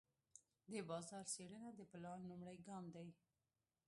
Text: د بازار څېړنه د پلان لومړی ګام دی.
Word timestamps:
د 0.71 0.73
بازار 0.89 1.25
څېړنه 1.33 1.69
د 1.73 1.81
پلان 1.91 2.19
لومړی 2.29 2.57
ګام 2.67 2.85
دی. 2.95 3.09